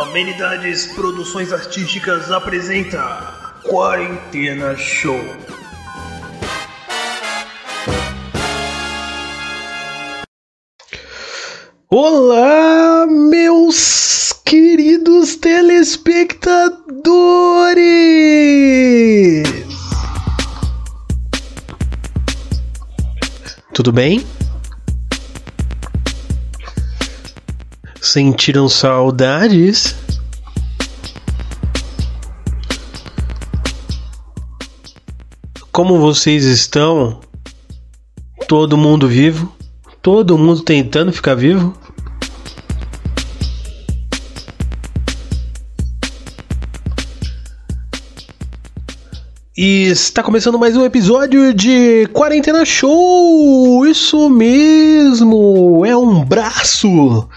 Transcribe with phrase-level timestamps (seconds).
[0.00, 5.20] Amenidades Produções Artísticas apresenta Quarentena Show.
[11.90, 16.80] Olá, meus queridos telespectadores!
[23.74, 24.24] Tudo bem?
[28.00, 29.94] Sentiram saudades?
[35.70, 37.20] Como vocês estão?
[38.48, 39.54] Todo mundo vivo?
[40.00, 41.74] Todo mundo tentando ficar vivo?
[49.62, 53.86] E está começando mais um episódio de Quarentena Show!
[53.86, 55.84] Isso mesmo!
[55.84, 57.28] É um braço!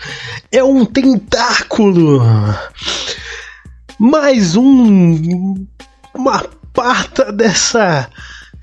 [0.49, 2.21] É um tentáculo!
[3.99, 5.65] Mais um.
[6.15, 8.09] Uma pata dessa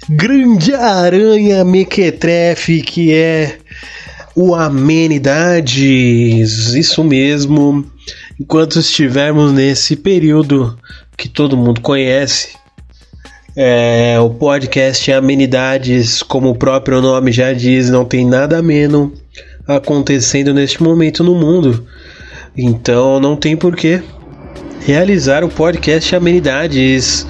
[0.08, 3.58] grande aranha mequetrefe que é
[4.34, 6.72] o Amenidades.
[6.72, 7.84] Isso mesmo!
[8.40, 10.78] Enquanto estivermos nesse período
[11.14, 12.58] que todo mundo conhece
[13.62, 19.10] é, o podcast Amenidades, como o próprio nome já diz, não tem nada menos
[19.68, 21.86] acontecendo neste momento no mundo.
[22.56, 24.02] Então não tem porquê
[24.86, 27.26] realizar o podcast Amenidades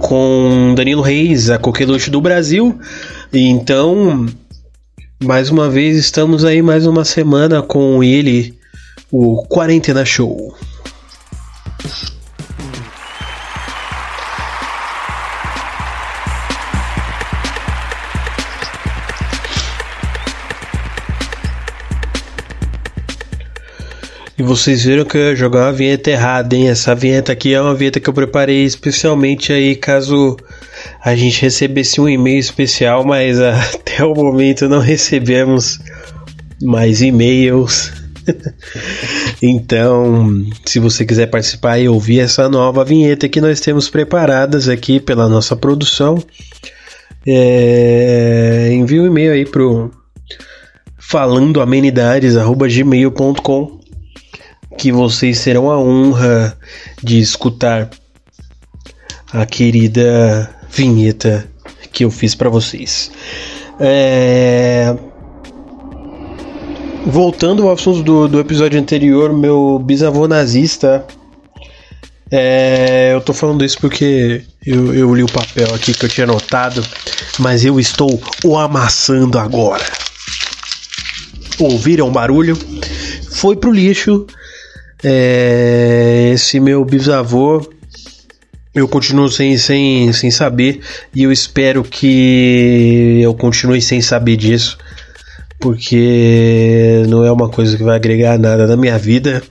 [0.00, 2.76] com Danilo Reis, a coqueluche do Brasil.
[3.32, 4.26] Então,
[5.22, 8.58] mais uma vez estamos aí mais uma semana com ele,
[9.12, 10.56] o Quarentena Show.
[24.38, 26.68] E vocês viram que eu ia jogar uma vinheta errada, hein?
[26.68, 30.36] Essa vinheta aqui é uma vinheta que eu preparei especialmente aí caso
[31.02, 35.80] a gente recebesse um e-mail especial, mas até o momento não recebemos
[36.62, 37.90] mais e-mails.
[39.42, 45.00] então, se você quiser participar e ouvir essa nova vinheta que nós temos preparadas aqui
[45.00, 46.22] pela nossa produção,
[47.26, 49.90] é, envie um e-mail aí pro
[50.96, 53.77] falando amenidades@gmail.com
[54.78, 56.56] que vocês terão a honra
[57.02, 57.90] de escutar
[59.32, 61.46] a querida vinheta
[61.92, 63.10] que eu fiz para vocês.
[63.80, 64.94] É...
[67.04, 71.04] Voltando ao assunto do, do episódio anterior, meu bisavô nazista.
[72.30, 73.10] É...
[73.14, 76.86] eu tô falando isso porque eu, eu li o papel aqui que eu tinha anotado,
[77.38, 79.84] mas eu estou o amassando agora.
[81.58, 82.56] Ouviram o barulho?
[83.32, 84.24] Foi pro lixo
[85.02, 87.68] é, esse meu bisavô,
[88.74, 90.80] eu continuo sem, sem, sem saber
[91.14, 94.78] e eu espero que eu continue sem saber disso,
[95.58, 99.42] porque não é uma coisa que vai agregar nada na minha vida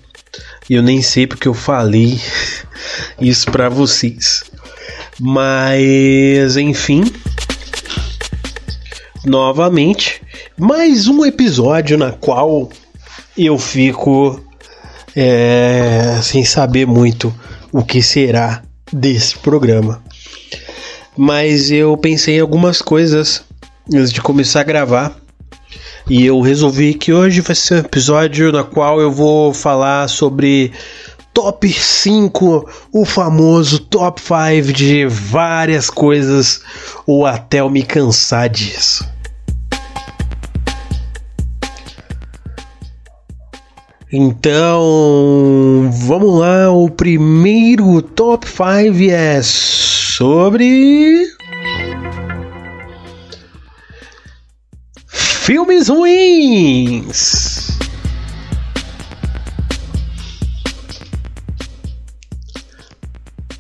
[0.70, 2.20] e eu nem sei porque eu falei
[3.20, 4.44] isso para vocês.
[5.20, 7.04] Mas enfim,
[9.26, 10.22] novamente,
[10.58, 12.70] mais um episódio na qual
[13.36, 14.47] eu fico
[15.20, 17.34] é, sem saber muito
[17.72, 18.62] o que será
[18.94, 20.00] desse programa.
[21.18, 23.42] Mas eu pensei em algumas coisas
[23.92, 25.18] antes de começar a gravar.
[26.08, 30.72] E eu resolvi que hoje vai ser um episódio na qual eu vou falar sobre
[31.34, 36.62] top 5, o famoso top 5 de várias coisas,
[37.08, 39.04] ou até eu me cansar disso.
[44.10, 51.28] Então, vamos lá, o primeiro top 5 é sobre
[55.10, 57.78] filmes ruins.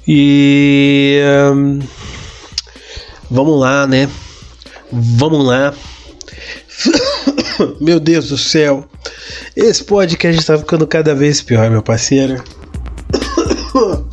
[0.07, 1.21] E
[1.53, 1.79] um,
[3.29, 4.09] vamos lá, né?
[4.93, 5.73] Vamos lá.
[7.81, 8.89] Meu Deus do céu.
[9.59, 12.43] Esse podcast está ficando cada vez pior, meu parceiro.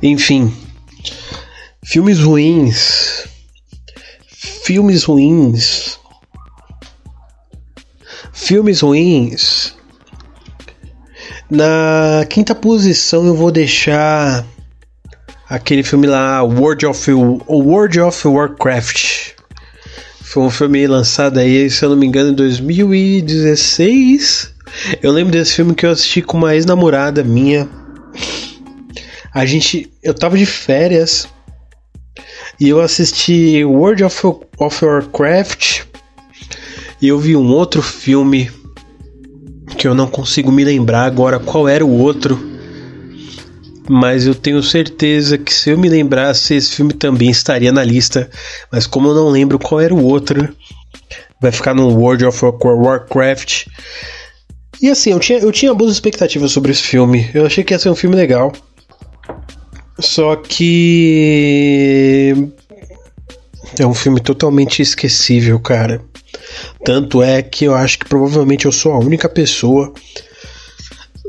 [0.00, 0.56] Enfim.
[1.84, 3.26] Filmes ruins.
[4.28, 5.98] Filmes ruins.
[8.32, 9.74] Filmes ruins.
[11.50, 14.46] Na quinta posição eu vou deixar
[15.48, 19.35] aquele filme lá, World of, World of Warcraft.
[20.36, 24.52] Foi um filme lançado aí, se eu não me engano, em 2016.
[25.02, 27.66] Eu lembro desse filme que eu assisti com uma ex-namorada minha.
[29.32, 29.90] A gente.
[30.02, 31.26] Eu tava de férias.
[32.60, 34.26] E eu assisti World of,
[34.58, 35.84] of Warcraft.
[37.00, 38.50] E eu vi um outro filme.
[39.78, 42.38] Que eu não consigo me lembrar agora qual era o outro.
[43.88, 48.28] Mas eu tenho certeza que se eu me lembrasse, esse filme também estaria na lista.
[48.70, 50.54] Mas como eu não lembro qual era o outro,
[51.40, 53.66] vai ficar no World of Warcraft.
[54.80, 57.30] E assim, eu tinha, eu tinha boas expectativas sobre esse filme.
[57.32, 58.52] Eu achei que ia ser um filme legal.
[59.98, 62.34] Só que.
[63.78, 66.00] É um filme totalmente esquecível, cara.
[66.84, 69.92] Tanto é que eu acho que provavelmente eu sou a única pessoa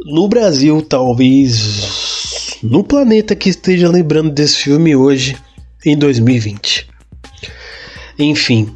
[0.05, 1.96] no Brasil, talvez
[2.63, 5.37] no planeta que esteja lembrando desse filme hoje,
[5.85, 6.87] em 2020.
[8.19, 8.75] Enfim,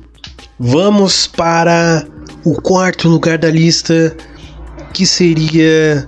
[0.60, 2.08] vamos para
[2.46, 4.16] o quarto lugar da lista,
[4.94, 6.08] que seria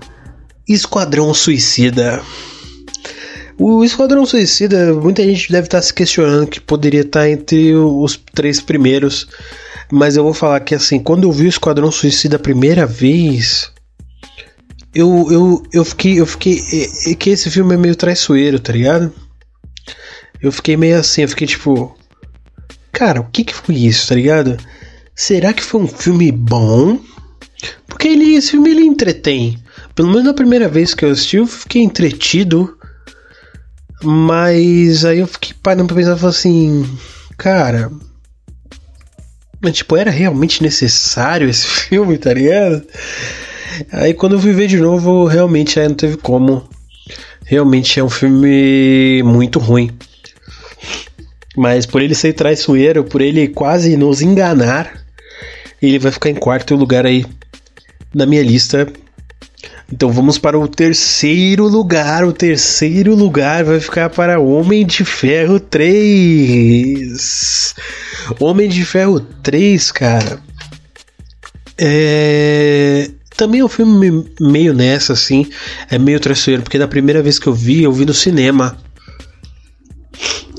[0.67, 2.21] Esquadrão Suicida.
[3.57, 8.61] O Esquadrão Suicida, muita gente deve estar se questionando que poderia estar entre os três
[8.61, 9.27] primeiros,
[9.91, 13.72] mas eu vou falar que assim, quando eu vi o Esquadrão Suicida a primeira vez,
[14.93, 18.71] eu, eu, eu fiquei, eu fiquei, é, é que esse filme é meio traiçoeiro, tá
[18.71, 19.13] ligado?
[20.41, 21.97] Eu fiquei meio assim, eu fiquei tipo,
[22.91, 24.57] cara, o que que foi isso, tá ligado?
[25.15, 26.99] Será que foi um filme bom?
[27.87, 29.57] Porque ele, esse filme ele entretém.
[29.95, 32.77] Pelo menos na primeira vez que eu assisti, eu fiquei entretido.
[34.03, 36.85] Mas aí eu fiquei parando pra pensar assim,
[37.37, 37.91] cara.
[39.61, 42.83] Mas, tipo, era realmente necessário esse filme, tá ligado?
[43.91, 46.67] Aí quando eu fui ver de novo, realmente aí não teve como.
[47.45, 49.91] Realmente é um filme muito ruim.
[51.55, 54.91] Mas por ele ser traiçoeiro, por ele quase nos enganar,
[55.81, 57.25] ele vai ficar em quarto lugar aí
[58.13, 58.91] na minha lista
[59.93, 62.25] então vamos para o terceiro lugar.
[62.25, 67.75] O terceiro lugar vai ficar para Homem de Ferro 3.
[68.39, 70.39] Homem de Ferro 3, cara.
[71.77, 73.11] É.
[73.35, 75.47] Também é um filme meio nessa, assim.
[75.89, 78.77] É meio traiçoeiro, porque da primeira vez que eu vi, eu vi no cinema.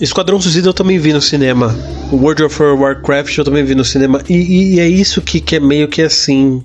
[0.00, 1.74] Esquadrão Suicida eu também vi no cinema.
[2.12, 4.22] World of Warcraft eu também vi no cinema.
[4.28, 6.64] E, e é isso que, que é meio que assim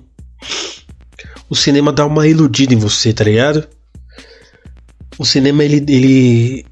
[1.50, 3.68] o cinema dá uma iludida em você, tá ligado?
[5.18, 6.66] O cinema ele, ele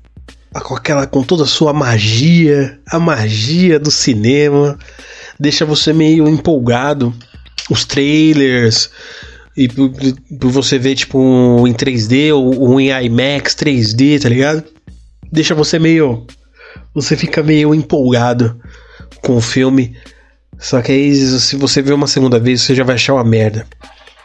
[0.63, 4.77] com aquela com toda a sua magia, a magia do cinema,
[5.39, 7.13] deixa você meio empolgado.
[7.69, 8.89] Os trailers
[9.57, 9.91] e por,
[10.51, 14.63] você ver tipo um, em 3D ou um em IMAX 3D, tá ligado?
[15.31, 16.25] Deixa você meio
[16.93, 18.59] você fica meio empolgado
[19.21, 19.95] com o filme.
[20.59, 23.65] Só que aí, se você ver uma segunda vez, você já vai achar uma merda.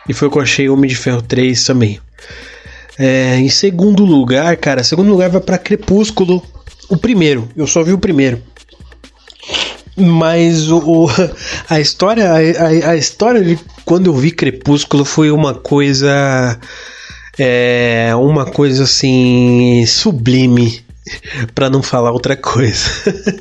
[0.09, 2.01] E foi o que eu achei Homem de Ferro 3 também.
[2.99, 6.43] É, em segundo lugar, cara, segundo lugar vai para Crepúsculo,
[6.89, 7.49] o primeiro.
[7.57, 8.43] Eu só vi o primeiro.
[9.97, 11.09] Mas o, o
[11.69, 16.59] a história a, a, a, história de quando eu vi Crepúsculo foi uma coisa
[17.39, 20.85] é, uma coisa assim sublime
[21.55, 22.89] para não falar outra coisa.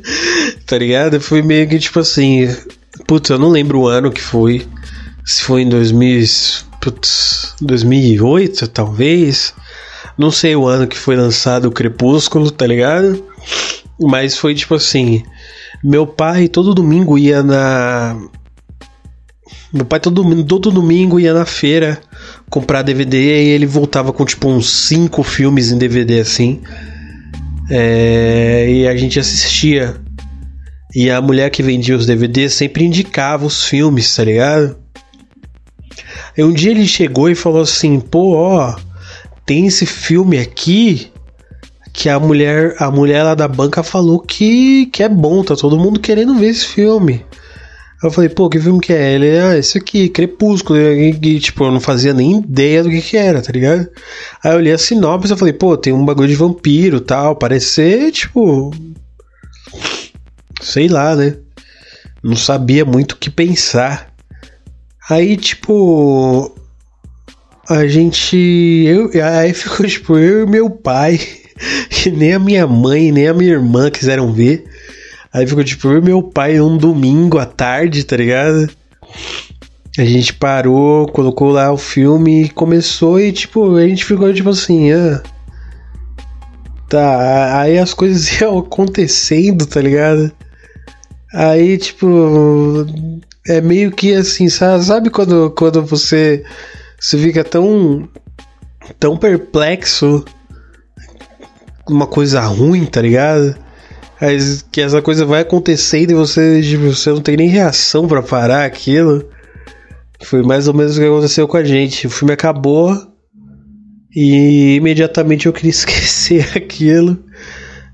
[0.66, 1.20] tá ligado?
[1.20, 2.48] Foi meio que tipo assim,
[3.08, 4.68] putz, eu não lembro o ano que foi
[5.26, 6.26] se foi em 2000,
[6.82, 9.54] putz, 2008, talvez.
[10.18, 13.24] Não sei o ano que foi lançado o Crepúsculo, tá ligado?
[14.00, 15.24] Mas foi tipo assim:
[15.84, 18.18] meu pai todo domingo ia na.
[19.74, 22.02] Meu pai todo, todo domingo ia na feira
[22.50, 26.62] comprar DVD e ele voltava com tipo uns 5 filmes em DVD assim.
[27.70, 29.96] É, e a gente assistia.
[30.94, 34.76] E a mulher que vendia os DVDs sempre indicava os filmes, tá ligado?
[36.38, 38.76] Aí um dia ele chegou e falou assim: pô, ó,
[39.46, 41.12] tem esse filme aqui
[41.94, 45.80] que a mulher, a mulher lá da banca falou que, que é bom, tá todo
[45.80, 47.26] mundo querendo ver esse filme.
[48.04, 49.14] Eu falei, pô, que filme que é?
[49.14, 50.80] Ele, ah, esse aqui, Crepúsculo.
[50.80, 53.88] E, e, tipo, eu não fazia nem ideia do que que era, tá ligado?
[54.44, 57.36] Aí eu li a sinopse e falei, pô, tem um bagulho de vampiro tal.
[57.36, 58.72] Parece ser, tipo.
[60.62, 61.36] Sei lá, né?
[62.24, 64.12] Não sabia muito o que pensar.
[65.08, 66.56] Aí, tipo.
[67.70, 68.36] A gente.
[68.36, 71.20] Eu, aí ficou, tipo, eu e meu pai.
[71.92, 74.66] Que nem a minha mãe, nem a minha irmã quiseram ver.
[75.34, 78.70] Aí ficou, tipo, eu e meu pai um domingo à tarde, tá ligado?
[79.98, 84.92] A gente parou, colocou lá o filme, começou e, tipo, a gente ficou, tipo assim,
[84.92, 85.22] ah.
[86.90, 90.32] Tá, aí as coisas iam acontecendo, tá ligado?
[91.34, 92.86] Aí, tipo,
[93.48, 96.44] é meio que assim, sabe quando, quando você
[97.00, 98.08] Você fica tão.
[99.00, 100.24] tão perplexo.
[101.90, 103.56] Uma coisa ruim, tá ligado?
[104.72, 108.66] Que essa coisa vai acontecendo e você, tipo, você não tem nem reação para parar
[108.66, 109.28] aquilo.
[110.24, 112.06] Foi mais ou menos o que aconteceu com a gente.
[112.06, 112.96] O filme acabou
[114.16, 117.18] e imediatamente eu queria esquecer aquilo.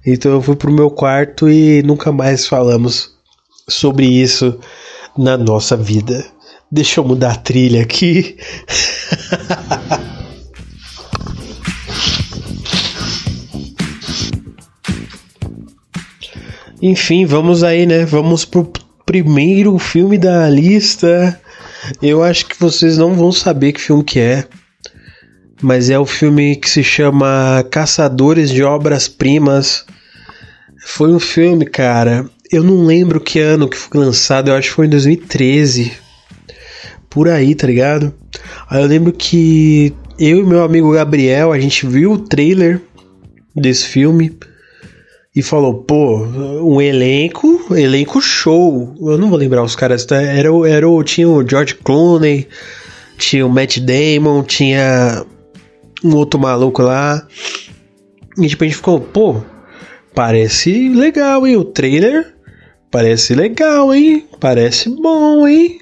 [0.06, 3.12] Então eu fui pro meu quarto e nunca mais falamos
[3.70, 4.60] sobre isso
[5.18, 6.26] na nossa vida.
[6.70, 8.38] Deixa eu mudar a trilha aqui.
[16.90, 18.06] Enfim, vamos aí, né?
[18.06, 18.72] Vamos pro
[19.06, 21.40] primeiro filme da lista.
[22.02, 24.48] Eu acho que vocês não vão saber que filme que é
[25.62, 29.86] mas é o filme que se chama Caçadores de Obras Primas.
[30.86, 32.30] Foi um filme, cara.
[32.52, 35.92] Eu não lembro que ano que foi lançado, eu acho que foi em 2013.
[37.10, 38.14] Por aí, tá ligado?
[38.70, 42.82] Aí eu lembro que eu e meu amigo Gabriel, a gente viu o trailer
[43.56, 44.38] desse filme
[45.38, 46.18] e falou, pô,
[46.64, 48.96] um elenco, elenco show.
[49.00, 50.20] Eu não vou lembrar os caras, tá?
[50.20, 52.48] Era, era, tinha o George Clooney,
[53.20, 55.24] tinha o Matt Damon, tinha
[56.04, 57.28] um outro maluco lá.
[58.36, 59.36] E tipo, a gente ficou, pô,
[60.16, 61.56] parece legal, hein?
[61.56, 62.34] O trailer
[62.90, 64.26] parece legal, hein?
[64.40, 65.78] Parece bom, hein?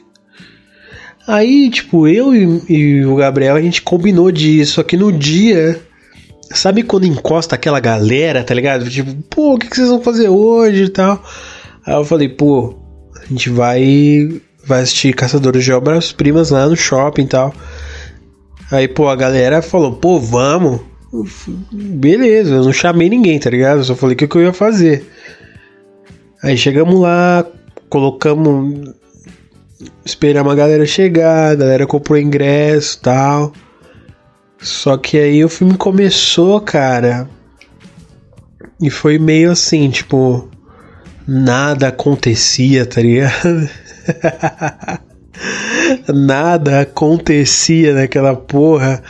[1.26, 5.82] Aí, tipo, eu e, e o Gabriel, a gente combinou disso aqui no dia.
[6.52, 8.90] Sabe quando encosta aquela galera, tá ligado?
[8.90, 11.24] Tipo, pô, o que, vocês vão fazer hoje e tal?
[11.86, 12.76] Aí eu falei, pô,
[13.20, 17.54] a gente vai, vai assistir Caçadores de Obras Primas lá no shopping e tal.
[18.72, 20.82] Aí, pô, a galera falou, pô, vamos.
[21.72, 23.80] Beleza, eu não chamei ninguém, tá ligado?
[23.80, 25.06] Eu só falei o que, que eu ia fazer.
[26.44, 27.46] Aí chegamos lá,
[27.90, 28.94] colocamos.
[30.04, 33.54] Esperamos a galera chegar, a galera comprou ingresso tal.
[34.66, 37.30] Só que aí o filme começou, cara.
[38.82, 40.50] E foi meio assim, tipo.
[41.28, 43.70] Nada acontecia, tá ligado?
[46.10, 49.04] Nada acontecia naquela porra.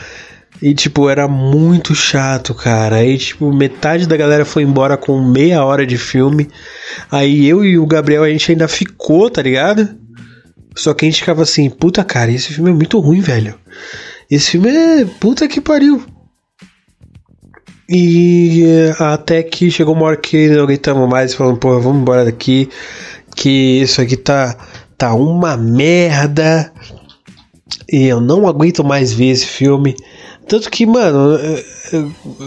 [0.62, 2.98] E, tipo, era muito chato, cara.
[2.98, 6.50] Aí, tipo, metade da galera foi embora com meia hora de filme.
[7.10, 9.88] Aí eu e o Gabriel, a gente ainda ficou, tá ligado?
[10.76, 13.56] Só que a gente ficava assim, puta cara, esse filme é muito ruim, velho.
[14.30, 16.04] Esse filme é puta que pariu.
[17.88, 18.64] E
[19.00, 22.70] até que chegou uma hora que não aguentamos mais, falando, pô, vamos embora daqui.
[23.36, 24.58] Que isso aqui tá
[24.98, 26.72] tá uma merda.
[27.92, 29.96] E eu não aguento mais ver esse filme.
[30.48, 31.38] Tanto que, mano,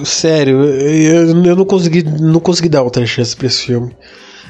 [0.04, 3.96] sério, eu, eu não consegui não consegui dar outra chance pra esse filme.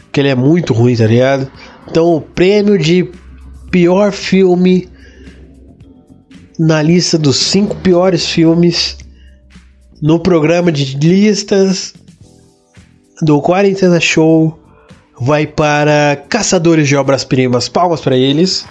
[0.04, 1.50] Porque ele é muito ruim, tá ligado?
[1.90, 3.10] Então, o prêmio de
[3.70, 4.88] pior filme
[6.58, 8.96] na lista dos cinco piores filmes
[10.02, 11.94] no programa de listas
[13.22, 14.58] do Quarentena Show
[15.20, 17.68] vai para Caçadores de Obras-Primas.
[17.68, 18.66] Palmas para eles.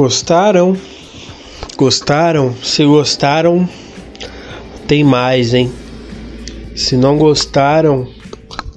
[0.00, 0.74] Gostaram?
[1.76, 2.54] Gostaram?
[2.62, 3.68] Se gostaram,
[4.88, 5.70] tem mais, hein?
[6.74, 8.08] Se não gostaram,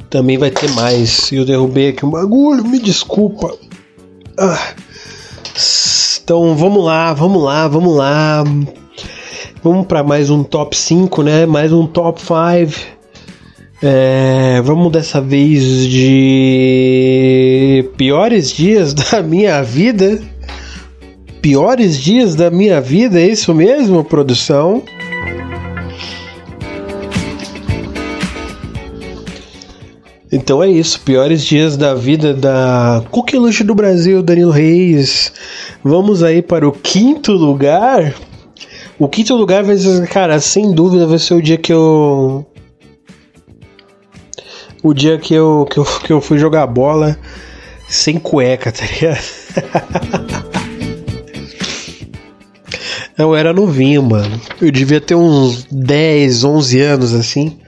[0.10, 1.32] também vai ter mais.
[1.32, 3.56] Eu derrubei aqui um bagulho, me desculpa.
[4.38, 4.74] Ah.
[6.22, 8.44] Então vamos lá, vamos lá, vamos lá.
[9.64, 11.46] Vamos para mais um top 5, né?
[11.46, 12.34] Mais um top 5.
[13.82, 20.33] É, vamos dessa vez de piores dias da minha vida.
[21.44, 24.82] Piores dias da minha vida, é isso mesmo, produção?
[30.32, 35.34] Então é isso, piores dias da vida da Coqueluche do Brasil, Danilo Reis.
[35.84, 38.16] Vamos aí para o quinto lugar.
[38.98, 42.46] O quinto lugar vai ser, cara, sem dúvida vai ser o dia que eu
[44.82, 47.20] o dia que eu que eu, que eu fui jogar bola
[47.90, 50.44] sem cueca, tá ligado?
[53.18, 54.40] Eu era novinho, mano.
[54.60, 57.60] Eu devia ter uns 10, 11 anos assim.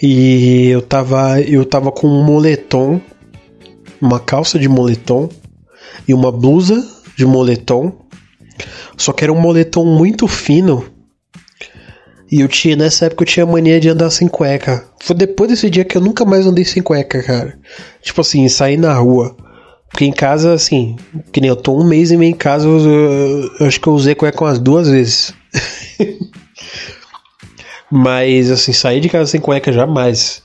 [0.00, 3.00] E eu tava, eu tava com um moletom,
[4.00, 5.28] uma calça de moletom
[6.06, 6.82] e uma blusa
[7.16, 7.92] de moletom.
[8.96, 10.84] Só que era um moletom muito fino.
[12.30, 14.86] E eu tinha, nessa época eu tinha mania de andar sem cueca.
[15.00, 17.58] Foi depois desse dia que eu nunca mais andei sem cueca, cara.
[18.02, 19.36] Tipo assim, sair na rua.
[19.90, 20.96] Porque em casa, assim,
[21.32, 23.88] que nem eu tô um mês e meio em casa, eu, eu, eu acho que
[23.88, 25.34] eu usei cueca umas duas vezes.
[27.90, 30.42] Mas, assim, sair de casa sem cueca jamais.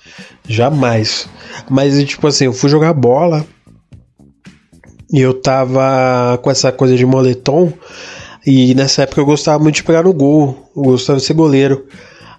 [0.48, 1.28] Jamais.
[1.70, 3.46] Mas, tipo assim, eu fui jogar bola.
[5.12, 7.72] E eu tava com essa coisa de moletom.
[8.46, 10.72] E nessa época eu gostava muito de pegar no gol.
[10.76, 11.86] Gostava de ser goleiro.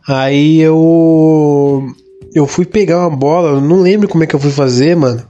[0.06, 1.86] Aí eu.
[2.34, 5.22] Eu fui pegar uma bola, não lembro como é que eu fui fazer, mano.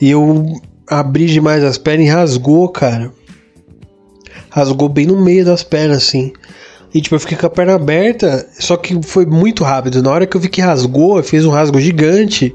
[0.00, 0.44] E eu
[0.88, 3.12] abri demais as pernas e rasgou, cara.
[4.50, 6.32] Rasgou bem no meio das pernas, assim.
[6.94, 10.02] E tipo, eu fiquei com a perna aberta, só que foi muito rápido.
[10.02, 12.54] Na hora que eu vi que rasgou, fez um rasgo gigante.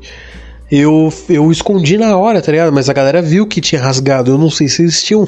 [0.72, 2.72] Eu, eu escondi na hora, tá ligado?
[2.72, 4.32] Mas a galera viu que tinha rasgado.
[4.32, 5.28] Eu não sei se tinham.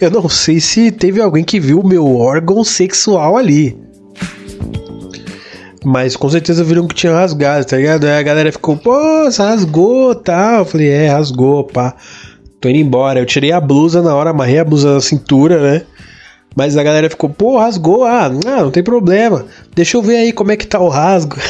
[0.00, 3.76] Eu não sei se teve alguém que viu o meu órgão sexual ali.
[5.84, 8.04] Mas com certeza viram que tinha rasgado, tá ligado?
[8.04, 10.60] Aí a galera ficou, pô, rasgou tal.
[10.60, 11.94] Eu falei, é, rasgou, pá.
[12.64, 13.20] Tô indo embora.
[13.20, 15.82] Eu tirei a blusa na hora, amarrei a blusa na cintura, né?
[16.56, 18.04] Mas a galera ficou, pô, rasgou.
[18.04, 19.44] Ah, não, não tem problema.
[19.74, 21.36] Deixa eu ver aí como é que tá o rasgo.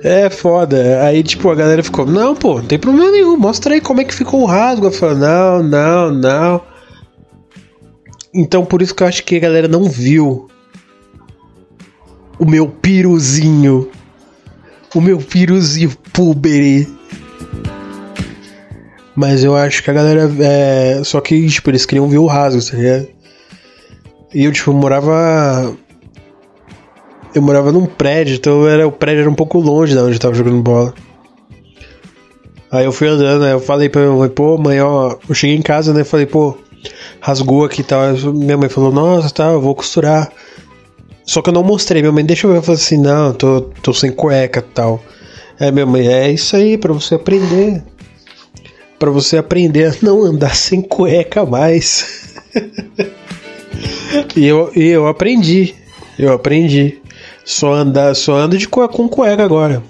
[0.00, 1.02] É foda.
[1.04, 4.04] Aí, tipo, a galera ficou, não, pô, não tem problema nenhum, mostra aí como é
[4.04, 4.86] que ficou o rasgo.
[4.86, 6.62] Eu falei, não, não, não.
[8.32, 10.48] Então, por isso que eu acho que a galera não viu
[12.38, 13.90] o meu piruzinho.
[14.94, 16.88] O meu piruzinho puberi.
[19.14, 20.30] Mas eu acho que a galera.
[20.40, 21.02] É...
[21.04, 23.08] Só que, tipo, eles queriam ver o rasgo, tá ligado?
[24.34, 25.76] E eu, tipo, morava
[27.34, 30.18] eu morava num prédio, então era, o prédio era um pouco longe da onde eu
[30.18, 30.94] tava jogando bola.
[32.70, 35.56] Aí eu fui andando, aí eu falei pra minha mãe, pô, mãe, ó, eu cheguei
[35.56, 36.04] em casa, né?
[36.04, 36.56] Falei, pô,
[37.20, 38.12] rasgou aqui e tal.
[38.34, 40.30] Minha mãe falou, nossa, tá, eu vou costurar.
[41.28, 42.56] Só que eu não mostrei, minha mãe, deixa eu ver.
[42.56, 44.98] Eu falei assim, não, tô, tô sem cueca e tal.
[45.60, 47.82] Aí minha mãe, é isso aí, pra você aprender.
[48.98, 52.34] Pra você aprender a não andar sem cueca mais.
[54.34, 55.74] e, eu, e eu aprendi.
[56.18, 56.98] Eu aprendi.
[57.44, 59.82] Só anda, só anda de cueca, com cueca agora.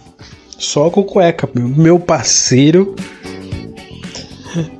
[0.58, 2.96] Só com cueca, meu parceiro.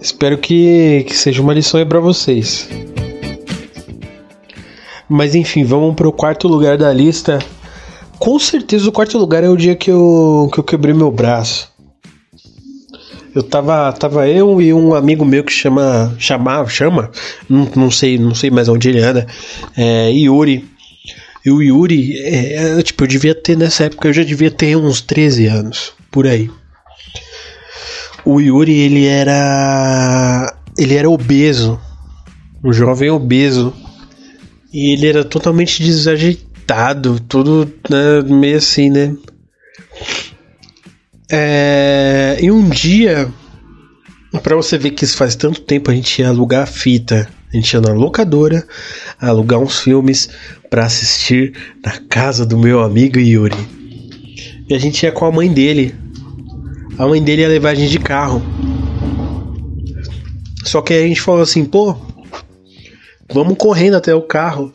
[0.01, 2.69] Espero que, que seja uma lição aí pra vocês.
[5.09, 7.39] Mas enfim, vamos pro quarto lugar da lista.
[8.19, 11.73] Com certeza o quarto lugar é o dia que eu, que eu quebrei meu braço.
[13.35, 17.11] Eu tava, tava eu e um amigo meu que chama, chamava, chama,
[17.49, 19.27] não, não sei, não sei mais onde ele anda,
[19.77, 20.69] é, Yuri.
[21.45, 24.77] E o Yuri, é, é, tipo, eu devia ter nessa época, eu já devia ter
[24.77, 26.51] uns 13 anos, por aí.
[28.25, 30.55] O Yuri, ele era.
[30.77, 31.81] Ele era obeso.
[32.63, 33.73] Um jovem obeso.
[34.73, 39.17] E ele era totalmente desajeitado, tudo né, meio assim, né?
[41.31, 43.29] É, e um dia,
[44.43, 47.29] para você ver que isso faz tanto tempo, a gente ia alugar a fita.
[47.53, 48.67] A gente ia na locadora
[49.19, 50.29] alugar uns filmes
[50.69, 53.57] para assistir na casa do meu amigo Yuri.
[54.69, 55.95] E a gente ia com a mãe dele.
[56.99, 58.43] A mãe dele ia levar a gente de carro.
[60.63, 61.97] Só que a gente falou assim, pô,
[63.33, 64.73] vamos correndo até o carro.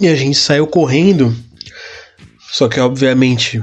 [0.00, 1.34] E a gente saiu correndo.
[2.50, 3.62] Só que obviamente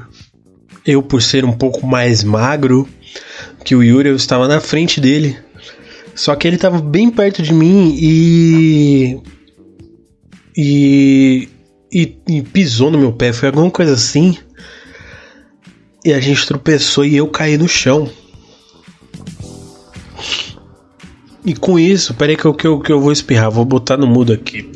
[0.86, 2.88] eu por ser um pouco mais magro
[3.64, 5.38] que o Yuri, eu estava na frente dele.
[6.16, 9.20] Só que ele estava bem perto de mim e
[10.58, 11.48] e,
[11.94, 14.38] e, e pisou no meu pé, foi alguma coisa assim.
[16.04, 18.10] E a gente tropeçou e eu caí no chão.
[21.46, 24.06] E com isso, peraí que eu, que, eu, que eu vou espirrar, vou botar no
[24.06, 24.70] mudo aqui.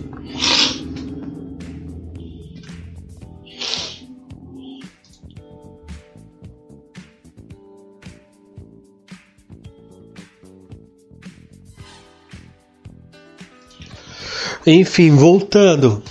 [14.66, 16.02] Enfim, voltando.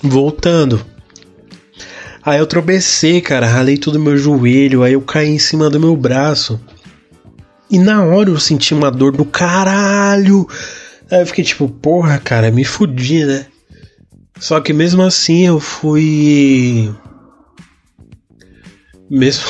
[0.00, 0.84] Voltando.
[2.24, 5.96] Aí eu tropecei, cara, ralei todo meu joelho, aí eu caí em cima do meu
[5.96, 6.60] braço.
[7.72, 10.46] E na hora eu senti uma dor do caralho.
[11.10, 13.46] Aí eu fiquei tipo, porra, cara, me fudi, né?
[14.38, 16.92] Só que mesmo assim eu fui.
[19.08, 19.46] Mesmo.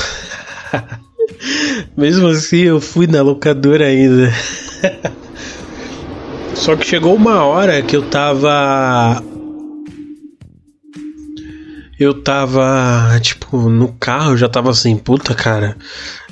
[1.98, 4.32] mesmo assim eu fui na locadora ainda.
[6.54, 9.20] Só que chegou uma hora que eu tava.
[11.98, 15.76] Eu tava, tipo, no carro, já tava assim, puta cara,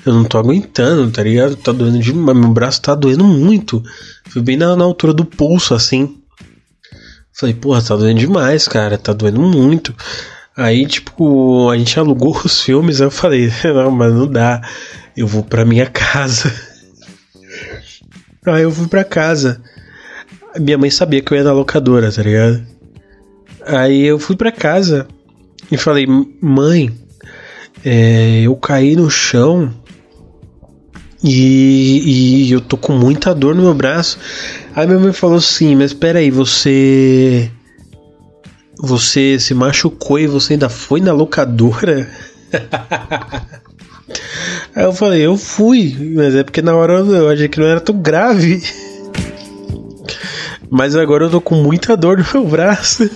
[0.05, 1.57] eu não tô aguentando, tá ligado?
[1.57, 3.83] Tá doendo demais, meu braço tá doendo muito.
[4.29, 6.19] Foi bem na, na altura do pulso, assim.
[7.33, 9.95] Falei, porra, tá doendo demais, cara, tá doendo muito.
[10.57, 14.61] Aí, tipo, a gente alugou os filmes, eu falei, não, mas não dá.
[15.17, 16.53] Eu vou pra minha casa.
[18.47, 19.61] Aí eu fui pra casa.
[20.59, 22.67] Minha mãe sabia que eu ia na locadora, tá ligado?
[23.67, 25.07] Aí eu fui pra casa
[25.71, 26.07] e falei,
[26.41, 26.91] mãe,
[27.85, 29.73] é, eu caí no chão
[31.23, 34.19] e, e, eu tô com muita dor no meu braço.
[34.75, 37.51] Aí minha mãe falou assim, mas peraí, você.
[38.79, 42.09] Você se machucou e você ainda foi na locadora?
[44.75, 47.81] Aí eu falei, eu fui, mas é porque na hora eu achei que não era
[47.81, 48.63] tão grave.
[50.71, 53.11] Mas agora eu tô com muita dor no meu braço.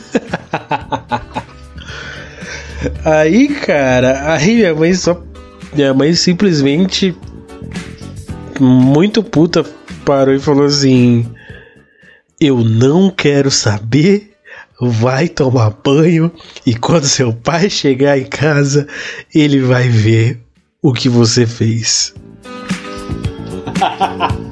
[3.04, 5.22] aí, cara, aí minha mãe só.
[5.72, 7.16] Minha mãe simplesmente.
[8.60, 9.64] Muito puta
[10.04, 11.26] parou e falou assim:
[12.40, 14.30] Eu não quero saber.
[14.80, 16.32] Vai tomar banho
[16.66, 18.88] e quando seu pai chegar em casa,
[19.32, 20.40] ele vai ver
[20.82, 22.12] o que você fez.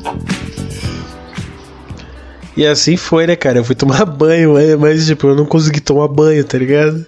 [2.54, 3.58] E assim foi, né, cara?
[3.58, 7.04] Eu fui tomar banho, mas tipo, eu não consegui tomar banho, tá ligado?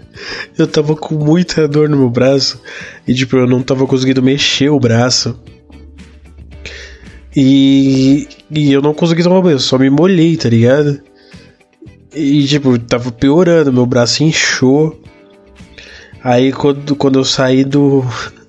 [0.56, 2.60] Eu tava com muita dor no meu braço
[3.06, 5.38] e tipo, eu não tava conseguindo mexer o braço.
[7.36, 11.00] E, e eu não consegui tomar banho, só me molhei, tá ligado?
[12.14, 15.02] E tipo, tava piorando, meu braço inchou.
[16.22, 18.04] Aí quando, quando eu saí do.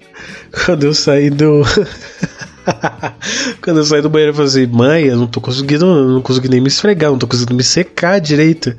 [0.66, 1.64] quando eu saí do.
[3.62, 6.50] Quando eu saí do banheiro, eu falei assim: mãe, eu não tô conseguindo, não consegui
[6.50, 8.76] nem me esfregar, não tô conseguindo me secar direito.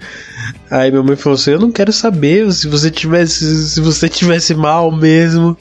[0.71, 4.55] Aí minha mãe falou assim: eu não quero saber se você tivesse, se você tivesse
[4.55, 5.57] mal mesmo,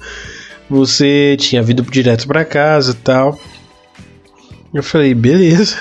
[0.70, 3.40] você tinha vindo direto para casa e tal.
[4.74, 5.78] Eu falei: beleza.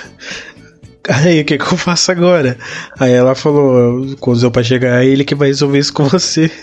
[1.07, 2.57] Aí, o que, que eu faço agora?
[2.99, 6.49] Aí ela falou: quando seu pai chegar, é ele que vai resolver isso com você.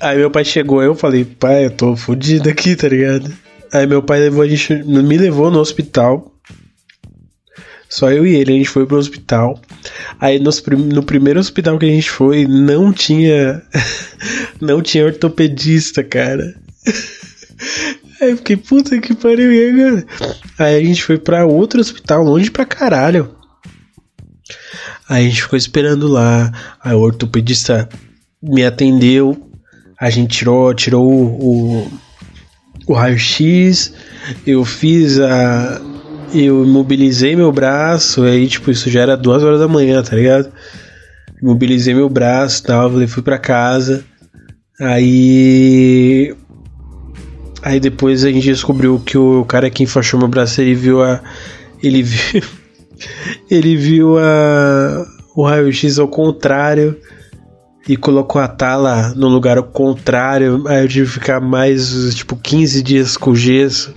[0.00, 3.32] Aí meu pai chegou, eu falei, pai, eu tô fodido aqui, tá ligado?
[3.72, 6.32] Aí meu pai levou a gente, me levou no hospital.
[7.88, 9.60] Só eu e ele, a gente foi pro hospital.
[10.20, 10.50] Aí no,
[10.92, 13.62] no primeiro hospital que a gente foi, não tinha.
[14.60, 16.54] não tinha ortopedista, cara.
[18.20, 20.06] Aí eu fiquei, puta que pariu, e agora?
[20.58, 23.36] Aí a gente foi pra outro hospital, longe pra caralho.
[25.08, 26.52] Aí a gente ficou esperando lá.
[26.82, 27.88] Aí o ortopedista
[28.42, 29.50] me atendeu.
[29.98, 31.90] A gente tirou, tirou o,
[32.86, 33.92] o raio-x,
[34.46, 35.80] eu fiz a.
[36.34, 40.52] Eu imobilizei meu braço, aí, tipo, isso já era duas horas da manhã, tá ligado?
[41.40, 44.04] Imobilizei meu braço e tal, fui pra casa.
[44.78, 46.34] Aí.
[47.66, 51.20] Aí depois a gente descobriu que o cara que enfaixou meu braço, ele viu a.
[51.82, 52.40] Ele viu.
[53.50, 55.04] ele viu a.
[55.34, 56.96] O raio-x ao contrário
[57.88, 60.62] e colocou a tala no lugar ao contrário.
[60.68, 63.92] Aí eu tive que ficar mais, tipo, 15 dias com gesso.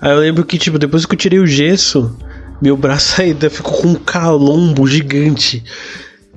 [0.00, 2.18] Aí eu lembro que, tipo, depois que eu tirei o gesso,
[2.62, 5.62] meu braço ainda ficou com um calombo gigante.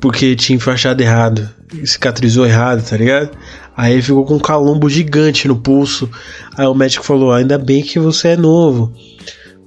[0.02, 1.50] Porque tinha enfaixado errado.
[1.86, 3.32] Cicatrizou errado, tá ligado?
[3.78, 6.10] Aí ficou com um calombo gigante no pulso.
[6.58, 8.92] Aí o médico falou: ainda bem que você é novo.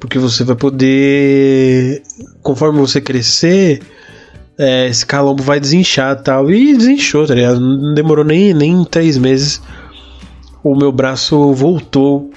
[0.01, 2.03] Porque você vai poder.
[2.43, 3.81] Conforme você crescer
[4.61, 6.51] é, esse calombo vai desinchar tal.
[6.51, 7.59] E desinchou, tá ligado?
[7.59, 9.63] Não demorou nem, nem três meses.
[10.63, 12.31] O meu braço voltou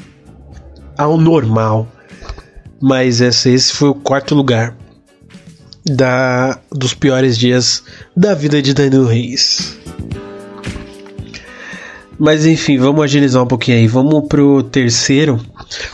[0.97, 1.85] ao normal.
[2.81, 4.77] Mas esse, esse foi o quarto lugar
[5.85, 7.83] da, dos piores dias
[8.15, 9.77] da vida de Danilo Reis.
[12.19, 13.87] Mas enfim, vamos agilizar um pouquinho aí.
[13.87, 15.39] Vamos pro terceiro.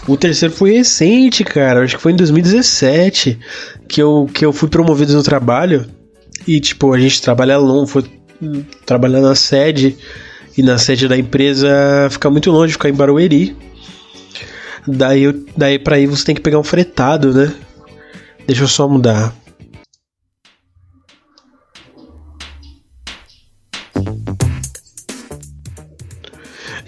[0.07, 1.83] O terceiro foi recente, cara.
[1.83, 3.39] Acho que foi em 2017
[3.87, 5.85] que eu, que eu fui promovido no trabalho.
[6.47, 8.03] E, tipo, a gente trabalha longe, foi
[8.85, 9.97] trabalhar na sede,
[10.57, 11.69] e na sede da empresa
[12.09, 13.55] fica muito longe, fica em Barueri.
[14.87, 17.53] Daí, daí pra ir você tem que pegar um fretado, né?
[18.47, 19.33] Deixa eu só mudar.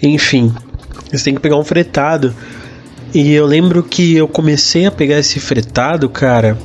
[0.02, 0.52] Enfim,
[1.10, 2.34] você tem que pegar um fretado.
[3.14, 6.56] E eu lembro que eu comecei a pegar esse fretado, cara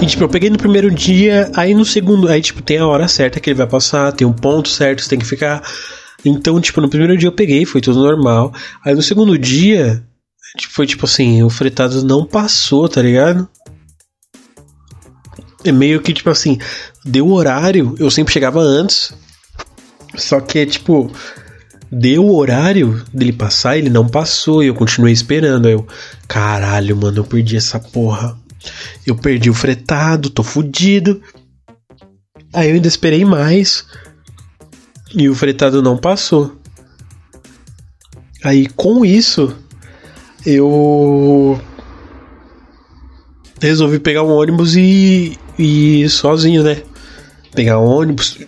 [0.00, 3.08] e, tipo, eu peguei no primeiro dia, aí no segundo, aí, tipo, tem a hora
[3.08, 5.60] certa que ele vai passar, tem um ponto certo, você tem que ficar.
[6.24, 8.52] Então, tipo, no primeiro dia eu peguei, foi tudo normal.
[8.84, 10.04] Aí no segundo dia,
[10.56, 13.48] tipo, foi tipo assim, o fretado não passou, tá ligado?
[15.64, 16.58] É meio que, tipo assim,
[17.04, 19.12] deu horário, eu sempre chegava antes.
[20.14, 21.10] Só que, tipo,
[21.90, 25.66] Deu o horário dele passar, ele não passou e eu continuei esperando.
[25.66, 25.86] Aí eu,
[26.26, 28.38] caralho, mano, eu perdi essa porra.
[29.06, 31.22] Eu perdi o fretado, tô fudido.
[32.52, 33.86] Aí eu ainda esperei mais
[35.14, 36.56] e o fretado não passou.
[38.44, 39.54] Aí com isso
[40.46, 41.60] eu
[43.60, 46.82] resolvi pegar um ônibus e, e ir sozinho, né?
[47.54, 48.38] Pegar ônibus.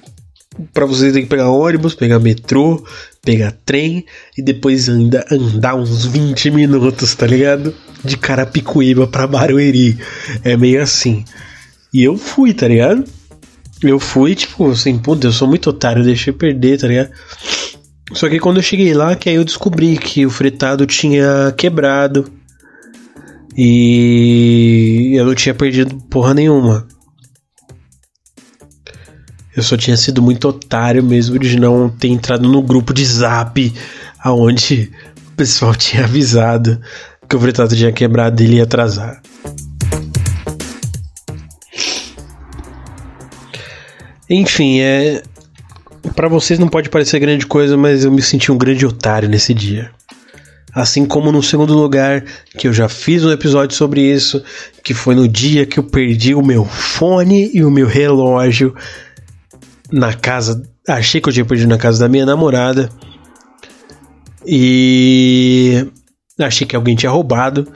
[0.73, 2.85] Pra vocês tem que pegar ônibus, pegar metrô,
[3.23, 4.05] pegar trem
[4.37, 7.75] e depois ainda andar uns 20 minutos, tá ligado?
[8.05, 9.99] De Carapicuíba pra Barueri.
[10.43, 11.25] É meio assim.
[11.93, 13.05] E eu fui, tá ligado?
[13.83, 17.11] Eu fui, tipo, assim, puta, eu sou muito otário, deixei perder, tá ligado?
[18.13, 22.31] Só que quando eu cheguei lá, que aí eu descobri que o fretado tinha quebrado.
[23.57, 26.87] E eu não tinha perdido porra nenhuma.
[29.57, 33.73] Eu só tinha sido muito otário mesmo de não ter entrado no grupo de zap
[34.19, 34.91] aonde
[35.29, 36.81] o pessoal tinha avisado
[37.29, 39.21] que o fretado tinha quebrado e ele ia atrasar.
[44.29, 45.23] Enfim, é.
[46.15, 49.53] Para vocês não pode parecer grande coisa, mas eu me senti um grande otário nesse
[49.53, 49.91] dia.
[50.73, 52.25] Assim como no segundo lugar,
[52.57, 54.43] que eu já fiz um episódio sobre isso,
[54.85, 58.75] que foi no dia que eu perdi o meu fone e o meu relógio
[59.93, 60.63] na casa.
[60.89, 62.91] Achei que eu tinha perdido na casa da minha namorada.
[64.47, 65.87] E
[66.39, 67.67] achei que alguém tinha roubado.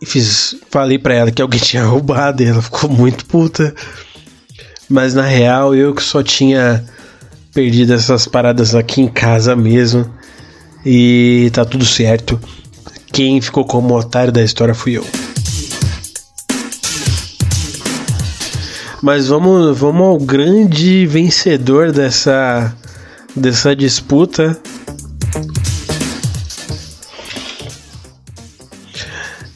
[0.00, 3.74] E fiz, falei para ela que alguém tinha roubado e ela ficou muito puta.
[4.88, 6.84] Mas na real, eu que só tinha
[7.52, 10.08] perdido essas paradas aqui em casa mesmo.
[10.84, 12.38] E tá tudo certo.
[13.12, 15.06] Quem ficou como otário da história fui eu.
[19.06, 22.76] Mas vamos, vamos ao grande vencedor dessa,
[23.36, 24.60] dessa disputa.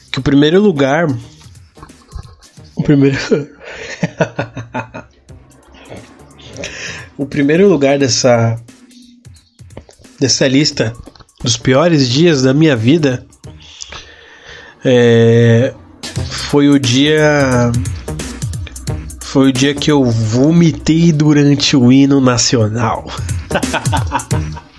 [0.09, 1.05] Que o primeiro lugar.
[2.77, 3.17] O primeiro.
[7.17, 8.57] o primeiro lugar dessa
[10.17, 10.95] dessa lista
[11.43, 13.27] dos piores dias da minha vida
[14.85, 15.73] é,
[16.29, 17.69] foi o dia
[19.31, 23.09] foi o dia que eu vomitei durante o hino nacional.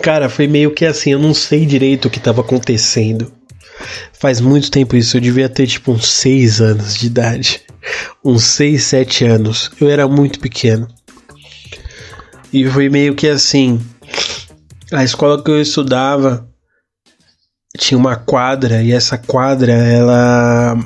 [0.00, 3.32] Cara, foi meio que assim, eu não sei direito o que estava acontecendo.
[4.12, 7.62] Faz muito tempo isso, eu devia ter tipo uns 6 anos de idade.
[8.24, 9.72] Uns 6, 7 anos.
[9.80, 10.86] Eu era muito pequeno.
[12.52, 13.80] E foi meio que assim.
[14.92, 16.48] A escola que eu estudava
[17.78, 20.76] tinha uma quadra e essa quadra ela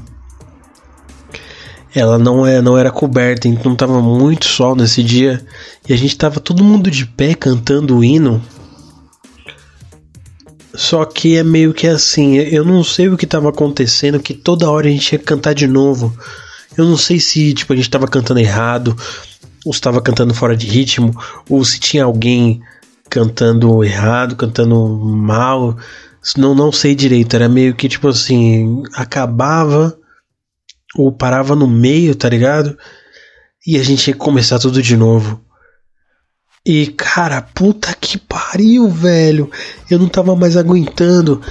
[1.94, 5.44] ela não é não era coberta, então tava muito sol nesse dia
[5.88, 8.42] e a gente tava todo mundo de pé cantando o hino
[10.74, 14.68] só que é meio que assim, eu não sei o que estava acontecendo, que toda
[14.68, 16.12] hora a gente ia cantar de novo.
[16.76, 18.96] Eu não sei se tipo a gente estava cantando errado,
[19.64, 21.14] ou estava cantando fora de ritmo,
[21.48, 22.60] ou se tinha alguém
[23.08, 25.76] cantando errado, cantando mal.
[26.36, 29.98] Não, não sei direito, era meio que tipo assim, acabava
[30.96, 32.78] ou parava no meio, tá ligado?
[33.66, 35.44] E a gente ia começar tudo de novo.
[36.66, 39.50] E cara, puta que pariu, velho.
[39.90, 41.42] Eu não tava mais aguentando.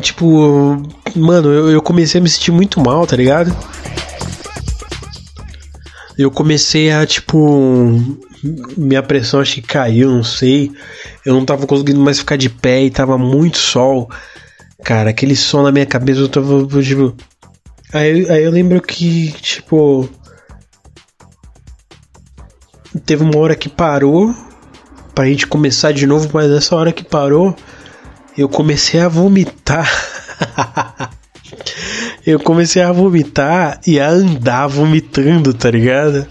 [0.00, 0.80] Tipo,
[1.16, 3.56] mano, eu, eu comecei a me sentir muito mal, tá ligado?
[6.16, 8.20] Eu comecei a, tipo,
[8.76, 10.70] minha pressão acho que caiu, não sei.
[11.24, 14.10] Eu não tava conseguindo mais ficar de pé e tava muito sol.
[14.82, 17.14] Cara, aquele sol na minha cabeça, eu tava, tipo.
[17.92, 20.08] Aí, aí eu lembro que, tipo.
[23.04, 24.34] Teve uma hora que parou
[25.14, 27.54] pra gente começar de novo, mas nessa hora que parou,
[28.36, 29.88] eu comecei a vomitar.
[32.26, 36.26] eu comecei a vomitar e a andar vomitando, tá ligado?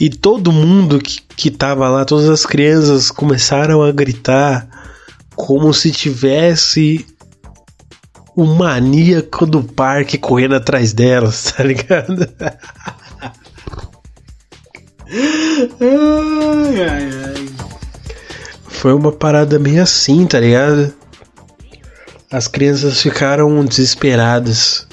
[0.00, 4.66] E todo mundo que, que tava lá, todas as crianças começaram a gritar
[5.36, 7.06] como se tivesse
[8.34, 12.26] o maníaco do parque correndo atrás delas, tá ligado?
[15.80, 17.48] ai, ai, ai.
[18.68, 20.94] Foi uma parada meio assim, tá ligado?
[22.32, 24.86] As crianças ficaram desesperadas.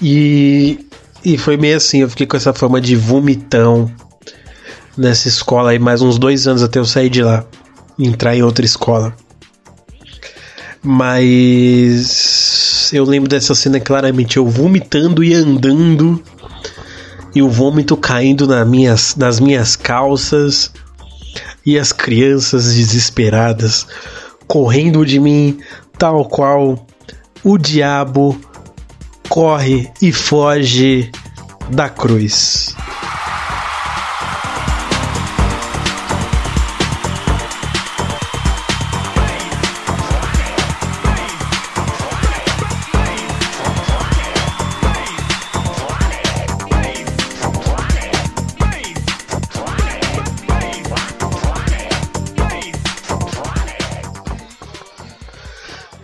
[0.00, 0.87] E,
[1.24, 3.90] e foi meio assim, eu fiquei com essa fama de vomitão
[4.96, 7.44] nessa escola aí mais uns dois anos até eu sair de lá.
[7.98, 9.14] Entrar em outra escola.
[10.82, 16.22] Mas eu lembro dessa cena claramente, eu vomitando e andando
[17.34, 20.72] e o vômito caindo minhas, nas minhas calças
[21.66, 23.86] e as crianças desesperadas
[24.46, 25.58] correndo de mim,
[25.98, 26.86] tal qual
[27.44, 28.40] o diabo
[29.28, 31.10] corre e foge
[31.70, 32.74] da cruz.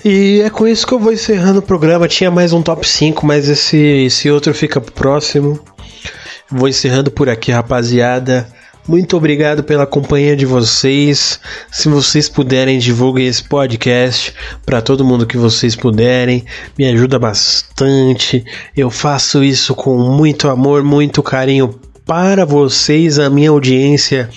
[0.04, 2.06] E é com isso que eu vou encerrando o programa.
[2.06, 5.58] Tinha mais um top 5, mas esse, esse outro fica pro próximo.
[6.50, 8.46] Vou encerrando por aqui, rapaziada.
[8.86, 11.40] Muito obrigado pela companhia de vocês.
[11.72, 14.34] Se vocês puderem, divulguem esse podcast
[14.66, 16.44] para todo mundo que vocês puderem.
[16.76, 18.44] Me ajuda bastante.
[18.76, 24.28] Eu faço isso com muito amor, muito carinho para vocês, a minha audiência.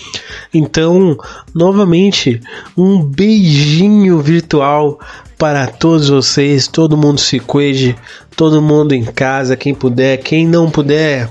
[0.54, 1.18] Então,
[1.54, 2.40] novamente,
[2.78, 4.98] um beijinho virtual
[5.38, 6.68] para todos vocês.
[6.68, 7.96] Todo mundo se cuide,
[8.36, 11.30] todo mundo em casa, quem puder, quem não puder,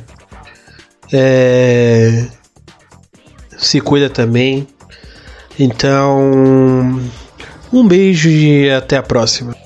[1.12, 2.26] é,
[3.56, 4.66] se cuida também.
[5.58, 7.00] Então,
[7.72, 9.65] um beijo e até a próxima.